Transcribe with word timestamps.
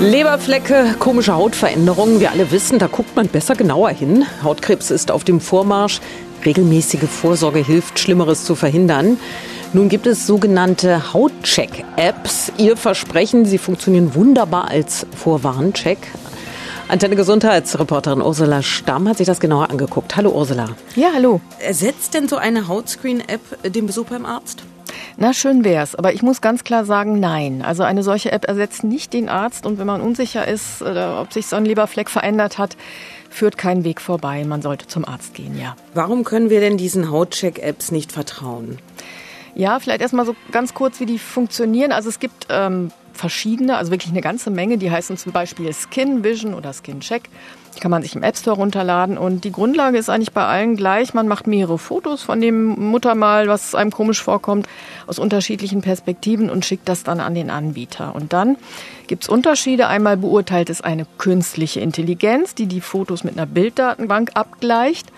Leberflecke, 0.00 0.94
komische 0.98 1.34
Hautveränderungen. 1.34 2.20
Wir 2.20 2.30
alle 2.30 2.50
wissen, 2.50 2.78
da 2.78 2.86
guckt 2.86 3.14
man 3.16 3.28
besser 3.28 3.54
genauer 3.54 3.90
hin. 3.90 4.24
Hautkrebs 4.42 4.90
ist 4.90 5.10
auf 5.10 5.24
dem 5.24 5.40
Vormarsch. 5.40 6.00
Regelmäßige 6.42 7.02
Vorsorge 7.02 7.58
hilft, 7.58 7.98
Schlimmeres 7.98 8.46
zu 8.46 8.54
verhindern. 8.54 9.18
Nun 9.74 9.90
gibt 9.90 10.06
es 10.06 10.26
sogenannte 10.26 11.12
Hautcheck-Apps. 11.12 12.50
Ihr 12.56 12.78
Versprechen, 12.78 13.44
sie 13.44 13.58
funktionieren 13.58 14.14
wunderbar 14.14 14.68
als 14.68 15.06
Vorwarncheck. 15.14 15.98
Antenne 16.88 17.14
Gesundheitsreporterin 17.14 18.22
Ursula 18.22 18.62
Stamm 18.62 19.06
hat 19.06 19.18
sich 19.18 19.26
das 19.26 19.38
genauer 19.38 19.68
angeguckt. 19.68 20.16
Hallo 20.16 20.30
Ursula. 20.30 20.70
Ja, 20.96 21.08
hallo. 21.14 21.42
Ersetzt 21.58 22.14
denn 22.14 22.26
so 22.26 22.36
eine 22.36 22.68
Hautscreen-App 22.68 23.74
den 23.74 23.84
Besuch 23.84 24.06
beim 24.06 24.24
Arzt? 24.24 24.62
Na, 25.16 25.34
schön 25.34 25.64
wär's. 25.64 25.94
Aber 25.94 26.12
ich 26.12 26.22
muss 26.22 26.40
ganz 26.40 26.64
klar 26.64 26.84
sagen, 26.84 27.20
nein. 27.20 27.62
Also 27.62 27.82
eine 27.82 28.02
solche 28.02 28.32
App 28.32 28.46
ersetzt 28.46 28.84
nicht 28.84 29.12
den 29.12 29.28
Arzt. 29.28 29.66
Und 29.66 29.78
wenn 29.78 29.86
man 29.86 30.00
unsicher 30.00 30.46
ist, 30.46 30.82
ob 30.82 31.32
sich 31.32 31.46
so 31.46 31.56
ein 31.56 31.64
Leberfleck 31.64 32.10
verändert 32.10 32.58
hat, 32.58 32.76
führt 33.28 33.58
kein 33.58 33.84
Weg 33.84 34.00
vorbei. 34.00 34.44
Man 34.44 34.62
sollte 34.62 34.86
zum 34.86 35.04
Arzt 35.04 35.34
gehen, 35.34 35.58
ja. 35.58 35.76
Warum 35.94 36.24
können 36.24 36.50
wir 36.50 36.60
denn 36.60 36.76
diesen 36.76 37.10
Hautcheck-Apps 37.10 37.92
nicht 37.92 38.12
vertrauen? 38.12 38.78
Ja, 39.54 39.78
vielleicht 39.80 40.00
erstmal 40.00 40.26
so 40.26 40.36
ganz 40.52 40.74
kurz, 40.74 41.00
wie 41.00 41.06
die 41.06 41.18
funktionieren. 41.18 41.92
Also 41.92 42.08
es 42.08 42.18
gibt 42.20 42.46
ähm, 42.50 42.92
verschiedene, 43.20 43.76
also 43.76 43.92
wirklich 43.92 44.10
eine 44.10 44.22
ganze 44.22 44.50
Menge. 44.50 44.78
Die 44.78 44.90
heißen 44.90 45.16
zum 45.18 45.32
Beispiel 45.32 45.70
Skin 45.74 46.24
Vision 46.24 46.54
oder 46.54 46.72
Skin 46.72 47.00
Check. 47.00 47.28
Die 47.76 47.80
kann 47.80 47.90
man 47.90 48.02
sich 48.02 48.16
im 48.16 48.22
App 48.22 48.36
Store 48.36 48.56
runterladen. 48.56 49.18
Und 49.18 49.44
die 49.44 49.52
Grundlage 49.52 49.98
ist 49.98 50.08
eigentlich 50.08 50.32
bei 50.32 50.44
allen 50.44 50.74
gleich. 50.74 51.12
Man 51.12 51.28
macht 51.28 51.46
mehrere 51.46 51.78
Fotos 51.78 52.22
von 52.22 52.40
dem 52.40 52.64
Muttermal, 52.90 53.46
was 53.46 53.74
einem 53.74 53.90
komisch 53.90 54.22
vorkommt, 54.22 54.66
aus 55.06 55.18
unterschiedlichen 55.18 55.82
Perspektiven 55.82 56.48
und 56.48 56.64
schickt 56.64 56.88
das 56.88 57.04
dann 57.04 57.20
an 57.20 57.34
den 57.34 57.50
Anbieter. 57.50 58.14
Und 58.14 58.32
dann 58.32 58.56
gibt's 59.06 59.28
Unterschiede. 59.28 59.86
Einmal 59.86 60.16
beurteilt 60.16 60.70
es 60.70 60.80
eine 60.80 61.06
künstliche 61.18 61.80
Intelligenz, 61.80 62.54
die 62.54 62.66
die 62.66 62.80
Fotos 62.80 63.22
mit 63.22 63.36
einer 63.36 63.46
Bilddatenbank 63.46 64.30
abgleicht. 64.34 65.12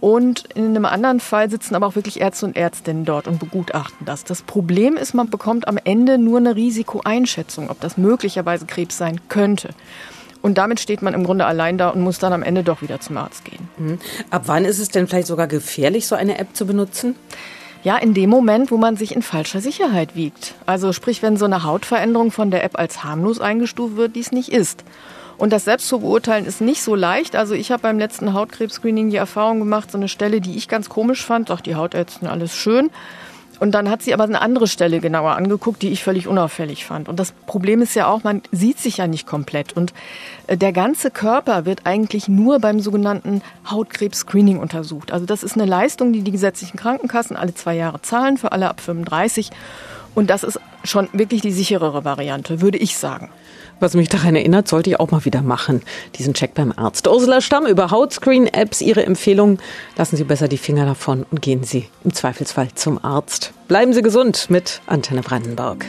Und 0.00 0.44
in 0.54 0.64
einem 0.66 0.86
anderen 0.86 1.20
Fall 1.20 1.50
sitzen 1.50 1.74
aber 1.74 1.86
auch 1.86 1.94
wirklich 1.94 2.20
Ärzte 2.20 2.46
und 2.46 2.56
Ärztinnen 2.56 3.04
dort 3.04 3.28
und 3.28 3.38
begutachten 3.38 4.06
das. 4.06 4.24
Das 4.24 4.42
Problem 4.42 4.96
ist, 4.96 5.12
man 5.12 5.28
bekommt 5.28 5.68
am 5.68 5.78
Ende 5.82 6.16
nur 6.16 6.38
eine 6.38 6.56
Risikoeinschätzung, 6.56 7.68
ob 7.68 7.80
das 7.80 7.98
möglicherweise 7.98 8.64
Krebs 8.64 8.96
sein 8.96 9.20
könnte. 9.28 9.70
Und 10.42 10.56
damit 10.56 10.80
steht 10.80 11.02
man 11.02 11.12
im 11.12 11.24
Grunde 11.24 11.44
allein 11.44 11.76
da 11.76 11.90
und 11.90 12.00
muss 12.00 12.18
dann 12.18 12.32
am 12.32 12.42
Ende 12.42 12.62
doch 12.62 12.80
wieder 12.80 12.98
zum 13.00 13.18
Arzt 13.18 13.44
gehen. 13.44 13.68
Mhm. 13.76 13.98
Ab 14.30 14.44
wann 14.46 14.64
ist 14.64 14.78
es 14.78 14.88
denn 14.88 15.06
vielleicht 15.06 15.26
sogar 15.26 15.46
gefährlich, 15.46 16.06
so 16.06 16.14
eine 16.14 16.38
App 16.38 16.56
zu 16.56 16.66
benutzen? 16.66 17.14
Ja, 17.82 17.96
in 17.96 18.14
dem 18.14 18.30
Moment, 18.30 18.70
wo 18.70 18.76
man 18.76 18.96
sich 18.96 19.14
in 19.14 19.22
falscher 19.22 19.60
Sicherheit 19.60 20.14
wiegt. 20.14 20.54
Also 20.66 20.92
sprich, 20.92 21.22
wenn 21.22 21.36
so 21.36 21.46
eine 21.46 21.62
Hautveränderung 21.64 22.30
von 22.30 22.50
der 22.50 22.64
App 22.64 22.78
als 22.78 23.04
harmlos 23.04 23.40
eingestuft 23.40 23.96
wird, 23.96 24.16
die 24.16 24.20
es 24.20 24.32
nicht 24.32 24.50
ist. 24.50 24.84
Und 25.40 25.54
das 25.54 25.64
selbst 25.64 25.88
zu 25.88 26.00
beurteilen 26.00 26.44
ist 26.44 26.60
nicht 26.60 26.82
so 26.82 26.94
leicht. 26.94 27.34
Also 27.34 27.54
ich 27.54 27.72
habe 27.72 27.80
beim 27.80 27.98
letzten 27.98 28.34
Hautkrebs-Screening 28.34 29.08
die 29.08 29.16
Erfahrung 29.16 29.58
gemacht, 29.58 29.90
so 29.90 29.96
eine 29.96 30.08
Stelle, 30.08 30.42
die 30.42 30.54
ich 30.54 30.68
ganz 30.68 30.90
komisch 30.90 31.24
fand, 31.24 31.50
auch 31.50 31.62
die 31.62 31.76
Hautärztin 31.76 32.28
alles 32.28 32.54
schön. 32.54 32.90
Und 33.58 33.72
dann 33.72 33.88
hat 33.88 34.02
sie 34.02 34.12
aber 34.12 34.24
eine 34.24 34.42
andere 34.42 34.66
Stelle 34.66 35.00
genauer 35.00 35.36
angeguckt, 35.36 35.80
die 35.80 35.92
ich 35.92 36.04
völlig 36.04 36.28
unauffällig 36.28 36.84
fand. 36.84 37.08
Und 37.08 37.18
das 37.18 37.32
Problem 37.46 37.80
ist 37.80 37.94
ja 37.94 38.06
auch, 38.06 38.22
man 38.22 38.42
sieht 38.52 38.78
sich 38.78 38.98
ja 38.98 39.06
nicht 39.06 39.26
komplett. 39.26 39.72
Und 39.72 39.94
äh, 40.46 40.58
der 40.58 40.74
ganze 40.74 41.10
Körper 41.10 41.64
wird 41.64 41.86
eigentlich 41.86 42.28
nur 42.28 42.58
beim 42.58 42.80
sogenannten 42.80 43.40
Hautkrebs-Screening 43.70 44.58
untersucht. 44.58 45.10
Also 45.10 45.24
das 45.24 45.42
ist 45.42 45.54
eine 45.54 45.64
Leistung, 45.64 46.12
die 46.12 46.20
die 46.20 46.32
gesetzlichen 46.32 46.78
Krankenkassen 46.78 47.34
alle 47.34 47.54
zwei 47.54 47.76
Jahre 47.76 48.02
zahlen, 48.02 48.36
für 48.36 48.52
alle 48.52 48.68
ab 48.68 48.82
35. 48.82 49.50
Und 50.14 50.30
das 50.30 50.42
ist 50.42 50.58
schon 50.84 51.08
wirklich 51.12 51.40
die 51.42 51.52
sicherere 51.52 52.04
Variante, 52.04 52.60
würde 52.60 52.78
ich 52.78 52.96
sagen. 52.96 53.30
Was 53.80 53.94
mich 53.94 54.10
daran 54.10 54.36
erinnert, 54.36 54.68
sollte 54.68 54.90
ich 54.90 55.00
auch 55.00 55.10
mal 55.10 55.24
wieder 55.24 55.40
machen, 55.40 55.80
diesen 56.16 56.34
Check 56.34 56.52
beim 56.52 56.72
Arzt. 56.76 57.08
Ursula 57.08 57.40
Stamm 57.40 57.66
über 57.66 57.90
Hautscreen-Apps, 57.90 58.82
Ihre 58.82 59.06
Empfehlung. 59.06 59.58
Lassen 59.96 60.16
Sie 60.16 60.24
besser 60.24 60.48
die 60.48 60.58
Finger 60.58 60.84
davon 60.84 61.24
und 61.30 61.40
gehen 61.40 61.64
Sie 61.64 61.88
im 62.04 62.12
Zweifelsfall 62.12 62.68
zum 62.74 63.02
Arzt. 63.02 63.54
Bleiben 63.68 63.94
Sie 63.94 64.02
gesund 64.02 64.50
mit 64.50 64.82
Antenne 64.86 65.22
Brandenburg. 65.22 65.86